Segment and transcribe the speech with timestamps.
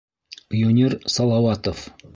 [0.67, 1.79] Юнир САЛАУАТОВ.